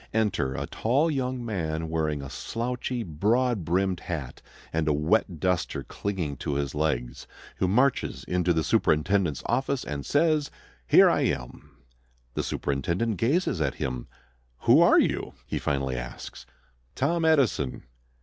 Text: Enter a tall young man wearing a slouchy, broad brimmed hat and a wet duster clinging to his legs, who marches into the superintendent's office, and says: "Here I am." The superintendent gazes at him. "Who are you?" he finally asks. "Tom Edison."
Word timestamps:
Enter 0.15 0.55
a 0.55 0.65
tall 0.65 1.11
young 1.11 1.45
man 1.45 1.87
wearing 1.87 2.23
a 2.23 2.29
slouchy, 2.31 3.03
broad 3.03 3.63
brimmed 3.63 3.99
hat 3.99 4.41
and 4.73 4.87
a 4.87 4.93
wet 4.93 5.39
duster 5.39 5.83
clinging 5.83 6.37
to 6.37 6.55
his 6.55 6.73
legs, 6.73 7.27
who 7.57 7.67
marches 7.67 8.23
into 8.23 8.51
the 8.51 8.63
superintendent's 8.63 9.43
office, 9.45 9.83
and 9.83 10.03
says: 10.03 10.49
"Here 10.87 11.07
I 11.07 11.21
am." 11.25 11.69
The 12.33 12.41
superintendent 12.41 13.17
gazes 13.17 13.61
at 13.61 13.75
him. 13.75 14.07
"Who 14.61 14.81
are 14.81 14.99
you?" 14.99 15.35
he 15.45 15.59
finally 15.59 15.97
asks. 15.97 16.47
"Tom 16.95 17.23
Edison." 17.23 17.83